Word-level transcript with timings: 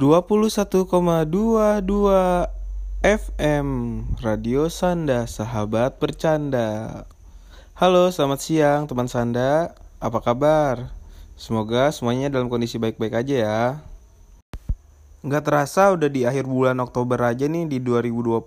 21,22 0.00 1.84
FM 3.04 3.68
Radio 4.24 4.72
Sanda 4.72 5.28
Sahabat 5.28 6.00
Bercanda. 6.00 7.04
Halo 7.76 8.08
selamat 8.08 8.40
siang 8.40 8.88
teman 8.88 9.12
Sanda. 9.12 9.76
Apa 10.00 10.24
kabar? 10.24 10.88
Semoga 11.36 11.92
semuanya 11.92 12.32
dalam 12.32 12.48
kondisi 12.48 12.80
baik-baik 12.80 13.12
aja 13.12 13.34
ya. 13.44 13.60
Nggak 15.20 15.44
terasa 15.44 15.92
udah 15.92 16.08
di 16.08 16.24
akhir 16.24 16.48
bulan 16.48 16.80
Oktober 16.80 17.20
aja 17.20 17.44
nih 17.44 17.68
di 17.68 17.76
2020 17.84 18.40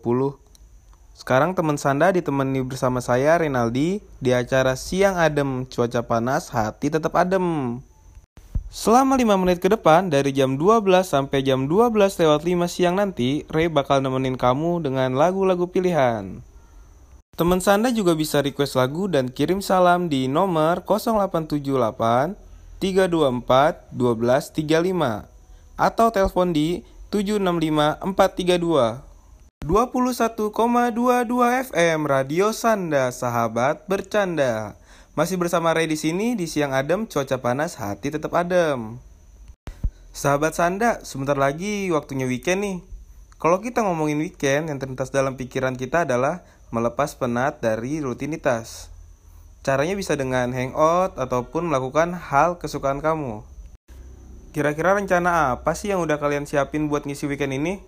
Sekarang 1.14 1.54
teman 1.54 1.78
Sanda 1.78 2.10
ditemani 2.10 2.66
bersama 2.66 2.98
saya 2.98 3.38
Renaldi 3.38 4.02
Di 4.18 4.34
acara 4.34 4.74
Siang 4.74 5.22
Adem. 5.22 5.70
Cuaca 5.70 6.02
Panas 6.02 6.50
Hati 6.50 6.90
Tetap 6.90 7.14
Adem 7.14 7.78
Selama 8.74 9.14
5 9.22 9.38
menit 9.38 9.62
ke 9.62 9.70
depan, 9.70 10.10
dari 10.10 10.34
jam 10.34 10.58
12 10.58 11.06
sampai 11.06 11.46
jam 11.46 11.70
12 11.70 11.94
lewat 11.94 12.42
5 12.42 12.66
siang 12.66 12.98
nanti, 12.98 13.46
Ray 13.46 13.70
bakal 13.70 14.02
nemenin 14.02 14.34
kamu 14.34 14.82
dengan 14.82 15.14
lagu-lagu 15.14 15.70
pilihan. 15.70 16.42
Teman 17.38 17.62
Sanda 17.62 17.94
juga 17.94 18.18
bisa 18.18 18.42
request 18.42 18.74
lagu 18.74 19.06
dan 19.06 19.30
kirim 19.30 19.62
salam 19.62 20.10
di 20.10 20.26
nomor 20.26 20.82
0878 20.90 22.34
324 22.82 23.94
1235 23.94 25.30
atau 25.78 26.08
telepon 26.10 26.50
di 26.50 26.82
765 27.14 28.02
432. 28.02 29.06
21,22 29.70 30.50
FM 31.70 32.10
Radio 32.10 32.50
Sanda, 32.50 33.14
sahabat 33.14 33.86
bercanda. 33.86 34.74
Masih 35.14 35.38
bersama 35.38 35.70
Ray 35.78 35.86
di 35.86 35.94
sini 35.94 36.34
di 36.34 36.50
siang 36.50 36.74
adem, 36.74 37.06
cuaca 37.06 37.38
panas, 37.38 37.78
hati 37.78 38.10
tetap 38.10 38.34
adem. 38.34 38.98
Sahabat 40.10 40.58
Sanda, 40.58 41.06
sebentar 41.06 41.38
lagi 41.38 41.94
waktunya 41.94 42.26
weekend 42.26 42.66
nih. 42.66 42.78
Kalau 43.38 43.62
kita 43.62 43.86
ngomongin 43.86 44.18
weekend, 44.18 44.74
yang 44.74 44.82
terlintas 44.82 45.14
dalam 45.14 45.38
pikiran 45.38 45.78
kita 45.78 46.10
adalah 46.10 46.42
melepas 46.74 47.14
penat 47.14 47.62
dari 47.62 48.02
rutinitas. 48.02 48.90
Caranya 49.62 49.94
bisa 49.94 50.18
dengan 50.18 50.50
hangout 50.50 51.14
ataupun 51.22 51.70
melakukan 51.70 52.18
hal 52.18 52.58
kesukaan 52.58 52.98
kamu. 52.98 53.46
Kira-kira 54.50 54.98
rencana 54.98 55.54
apa 55.62 55.78
sih 55.78 55.94
yang 55.94 56.02
udah 56.02 56.18
kalian 56.18 56.50
siapin 56.50 56.90
buat 56.90 57.06
ngisi 57.06 57.30
weekend 57.30 57.54
ini? 57.54 57.86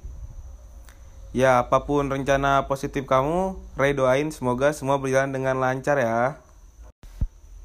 Ya, 1.33 1.57
apa 1.57 1.89
pun 1.89 2.05
rencana 2.05 2.69
positif 2.69 3.09
kamu, 3.09 3.57
Ray 3.73 3.97
doain 3.97 4.29
semoga 4.29 4.77
semua 4.77 5.01
berjalan 5.01 5.33
dengan 5.33 5.57
lancar 5.57 5.97
ya. 5.97 6.44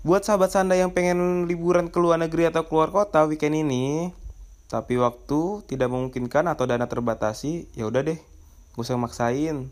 Buat 0.01 0.25
sahabat 0.25 0.49
Sanda 0.49 0.81
yang 0.81 0.97
pengen 0.97 1.45
liburan 1.45 1.93
ke 1.93 2.01
luar 2.01 2.17
negeri 2.17 2.49
atau 2.49 2.65
keluar 2.65 2.89
kota 2.89 3.21
weekend 3.29 3.53
ini, 3.53 4.17
tapi 4.65 4.97
waktu 4.97 5.61
tidak 5.69 5.93
memungkinkan 5.93 6.49
atau 6.49 6.65
dana 6.65 6.89
terbatasi, 6.89 7.69
ya 7.77 7.85
udah 7.85 8.09
deh, 8.09 8.17
gak 8.17 8.81
usah 8.81 8.97
maksain. 8.97 9.69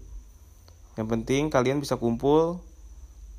Yang 1.01 1.09
penting 1.09 1.49
kalian 1.49 1.81
bisa 1.81 1.97
kumpul 1.97 2.61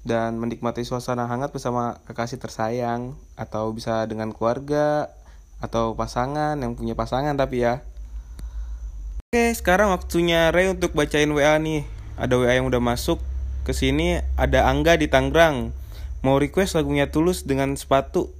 dan 0.01 0.41
menikmati 0.41 0.81
suasana 0.81 1.29
hangat 1.29 1.53
bersama 1.53 2.01
kekasih 2.09 2.41
tersayang 2.41 3.13
atau 3.37 3.69
bisa 3.69 4.09
dengan 4.09 4.33
keluarga 4.33 5.13
atau 5.61 5.93
pasangan 5.93 6.57
yang 6.57 6.73
punya 6.73 6.97
pasangan 6.97 7.37
tapi 7.37 7.69
ya. 7.69 7.85
Oke, 9.29 9.53
sekarang 9.53 9.93
waktunya 9.93 10.49
Ray 10.49 10.73
untuk 10.73 10.97
bacain 10.97 11.29
WA 11.29 11.53
nih. 11.61 11.85
Ada 12.17 12.33
WA 12.33 12.57
yang 12.57 12.65
udah 12.65 12.81
masuk 12.81 13.21
ke 13.61 13.77
sini, 13.77 14.25
ada 14.41 14.65
Angga 14.65 14.97
di 14.97 15.05
Tangerang 15.05 15.77
mau 16.21 16.37
request 16.37 16.77
lagunya 16.77 17.09
Tulus 17.09 17.43
dengan 17.47 17.73
sepatu. 17.75 18.31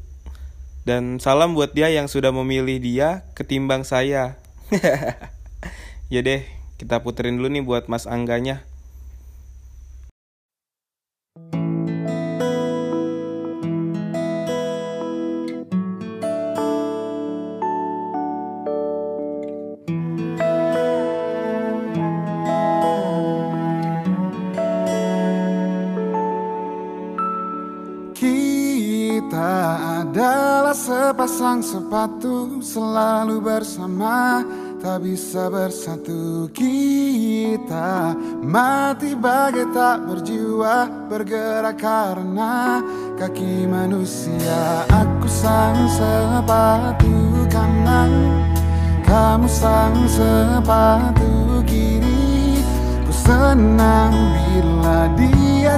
Dan 0.88 1.20
salam 1.22 1.54
buat 1.54 1.76
dia 1.76 1.92
yang 1.92 2.08
sudah 2.10 2.32
memilih 2.32 2.80
dia 2.82 3.28
ketimbang 3.36 3.86
saya. 3.86 4.40
ya 6.14 6.22
deh, 6.24 6.46
kita 6.80 7.04
puterin 7.04 7.38
dulu 7.38 7.50
nih 7.52 7.64
buat 7.66 7.92
Mas 7.92 8.08
Angganya. 8.08 8.69
Sepasang 30.90 31.60
sepatu 31.60 32.64
selalu 32.64 33.44
bersama 33.44 34.40
Tak 34.80 35.04
bisa 35.04 35.52
bersatu. 35.52 36.48
Kita 36.56 38.16
Mati 38.40 39.14
bagai 39.20 39.70
tak 39.76 40.08
berjiwa 40.08 41.08
Bergerak 41.12 41.78
karena 41.78 42.80
kaki 43.20 43.68
manusia. 43.68 44.88
Aku 44.88 45.28
sang 45.28 45.86
sepatu 45.92 47.46
kanan 47.52 48.12
Kamu 49.04 49.46
sang 49.46 50.08
sepatu 50.08 51.62
kiri. 51.68 52.64
Ku 53.04 53.12
senang 53.12 54.16
bila 54.34 55.12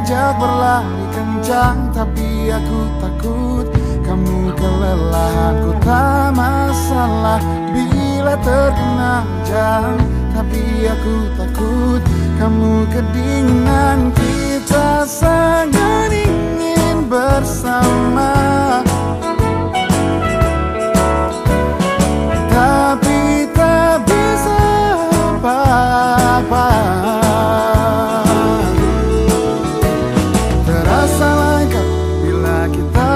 diajak 0.01 0.33
berlari 0.41 1.03
kencang 1.13 1.77
Tapi 1.93 2.49
aku 2.49 2.79
takut 2.97 3.65
kamu 4.01 4.51
kelelahan. 4.57 5.53
Ku 5.61 5.71
tak 5.85 6.33
masalah 6.33 7.39
Bila 7.69 8.33
terkena 8.41 9.21
jam 9.45 9.93
Tapi 10.33 10.89
aku 10.89 11.15
takut 11.37 12.01
kamu 12.41 12.89
kedinginan. 12.89 14.09
Kita 14.17 15.05
sangat 15.05 16.09
ingin 16.09 17.05
bersama 17.05 18.81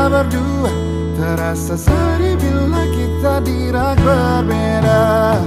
berdua. 0.07 0.71
Terasa 1.15 1.75
sedih 1.79 2.35
bila 2.37 2.83
kita 2.91 3.33
dirak 3.43 3.95
berbeda. 4.03 5.39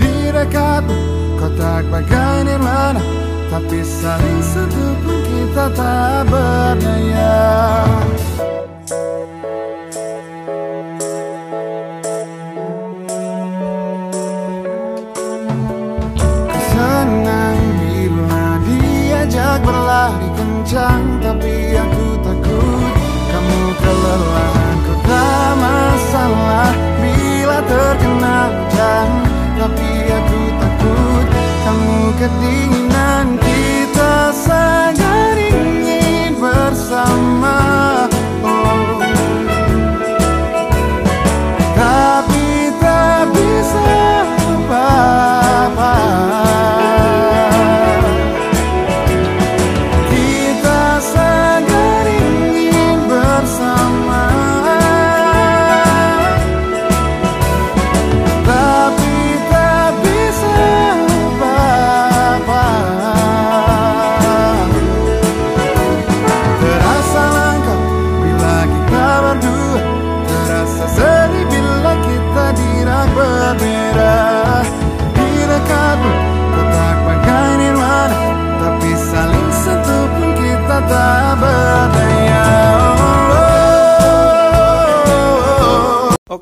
Di 0.00 0.32
dekatmu 0.32 0.96
kotak 1.42 1.84
bagai 1.90 2.46
nirwana 2.46 3.02
Tapi 3.50 3.84
saling 3.84 4.40
sentuh 4.40 4.94
pun 5.04 5.18
kita 5.28 5.66
tak 5.76 6.24
berdaya 6.30 7.84
Tapi 29.62 29.94
aku 30.10 30.40
takut 30.58 31.26
kamu 31.62 31.98
kedinginan 32.18 32.81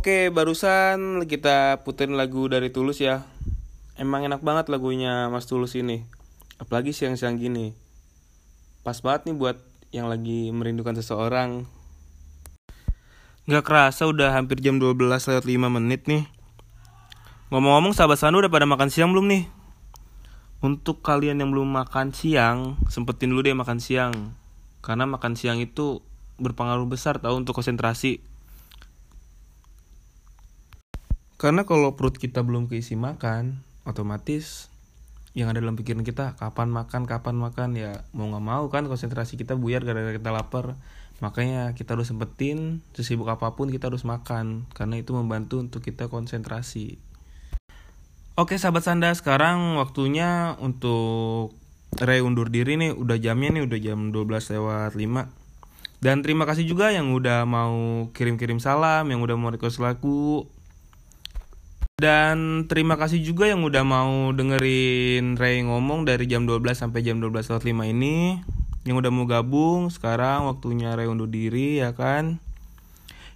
Oke, 0.01 0.33
barusan 0.33 1.29
kita 1.29 1.85
puterin 1.85 2.17
lagu 2.17 2.49
dari 2.49 2.73
Tulus 2.73 3.05
ya. 3.05 3.29
Emang 4.01 4.25
enak 4.25 4.41
banget 4.41 4.73
lagunya 4.73 5.29
Mas 5.29 5.45
Tulus 5.45 5.77
ini. 5.77 6.09
Apalagi 6.57 6.97
siang-siang 6.97 7.37
gini. 7.37 7.77
Pas 8.81 8.97
banget 9.05 9.29
nih 9.29 9.37
buat 9.37 9.61
yang 9.93 10.09
lagi 10.09 10.49
merindukan 10.57 10.97
seseorang. 10.97 11.69
Gak 13.45 13.61
kerasa 13.61 14.09
udah 14.09 14.33
hampir 14.33 14.65
jam 14.65 14.81
12 14.81 14.97
lewat 15.05 15.45
5 15.45 15.69
menit 15.69 16.09
nih. 16.09 16.25
Ngomong-ngomong 17.53 17.93
sahabat 17.93 18.25
Sandu 18.25 18.41
udah 18.41 18.49
pada 18.49 18.65
makan 18.65 18.89
siang 18.89 19.13
belum 19.13 19.29
nih? 19.29 19.53
Untuk 20.65 21.05
kalian 21.05 21.45
yang 21.45 21.53
belum 21.53 21.77
makan 21.77 22.17
siang, 22.17 22.81
sempetin 22.89 23.37
dulu 23.37 23.45
deh 23.45 23.53
makan 23.53 23.85
siang. 23.85 24.33
Karena 24.81 25.05
makan 25.05 25.37
siang 25.37 25.61
itu 25.61 26.01
berpengaruh 26.41 26.89
besar 26.89 27.21
tahu 27.21 27.45
untuk 27.45 27.53
konsentrasi. 27.53 28.30
Karena 31.41 31.65
kalau 31.65 31.97
perut 31.97 32.21
kita 32.21 32.45
belum 32.45 32.69
keisi 32.69 33.01
makan, 33.01 33.65
otomatis 33.89 34.69
yang 35.33 35.49
ada 35.49 35.65
dalam 35.65 35.73
pikiran 35.73 36.05
kita 36.05 36.37
kapan 36.37 36.69
makan, 36.69 37.09
kapan 37.09 37.33
makan 37.41 37.81
ya 37.81 38.05
mau 38.13 38.29
nggak 38.29 38.45
mau 38.45 38.69
kan 38.69 38.85
konsentrasi 38.85 39.41
kita 39.41 39.57
buyar 39.57 39.81
gara-gara 39.81 40.13
kita 40.13 40.37
lapar. 40.37 40.77
Makanya 41.25 41.73
kita 41.73 41.97
harus 41.97 42.13
sempetin 42.13 42.85
sesibuk 42.93 43.25
apa 43.33 43.57
pun 43.57 43.73
kita 43.73 43.89
harus 43.89 44.05
makan 44.05 44.69
karena 44.77 45.01
itu 45.01 45.17
membantu 45.17 45.65
untuk 45.65 45.81
kita 45.81 46.13
konsentrasi. 46.13 47.01
Oke 48.37 48.61
sahabat 48.61 48.85
Sanda 48.85 49.09
sekarang 49.17 49.81
waktunya 49.81 50.61
untuk 50.61 51.57
Ray 51.97 52.21
undur 52.21 52.53
diri 52.53 52.77
nih 52.77 52.93
udah 52.93 53.17
jamnya 53.17 53.57
nih 53.57 53.65
udah 53.65 53.79
jam 53.81 54.13
12 54.13 54.29
lewat 54.29 54.93
5 54.93 56.05
dan 56.05 56.25
terima 56.25 56.45
kasih 56.49 56.65
juga 56.65 56.93
yang 56.93 57.13
udah 57.13 57.45
mau 57.45 58.09
kirim-kirim 58.13 58.57
salam 58.63 59.09
yang 59.09 59.21
udah 59.21 59.37
mau 59.37 59.53
request 59.53 59.83
lagu 59.83 60.49
dan 62.01 62.65
terima 62.65 62.97
kasih 62.97 63.21
juga 63.21 63.45
yang 63.45 63.61
udah 63.61 63.85
mau 63.85 64.33
dengerin 64.33 65.37
Ray 65.37 65.61
ngomong 65.61 66.09
dari 66.09 66.25
jam 66.25 66.49
12 66.49 66.73
sampai 66.73 67.05
jam 67.05 67.21
12 67.21 67.53
lewat 67.53 67.65
5 67.69 67.93
ini. 67.93 68.41
Yang 68.89 68.97
udah 69.05 69.11
mau 69.13 69.29
gabung, 69.29 69.93
sekarang 69.93 70.49
waktunya 70.49 70.97
Ray 70.97 71.05
undur 71.05 71.29
diri 71.29 71.85
ya 71.85 71.93
kan. 71.93 72.41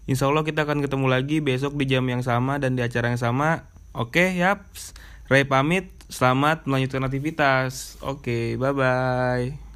Insya 0.08 0.32
Allah 0.32 0.48
kita 0.48 0.64
akan 0.64 0.80
ketemu 0.80 1.06
lagi 1.12 1.44
besok 1.44 1.76
di 1.76 1.84
jam 1.84 2.08
yang 2.08 2.24
sama 2.24 2.56
dan 2.56 2.72
di 2.72 2.80
acara 2.80 3.12
yang 3.12 3.20
sama. 3.20 3.68
Oke, 3.92 4.32
yaps. 4.32 4.96
Ray 5.28 5.44
pamit, 5.44 5.92
selamat 6.08 6.64
melanjutkan 6.64 7.04
aktivitas. 7.04 8.00
Oke, 8.00 8.56
bye-bye. 8.56 9.73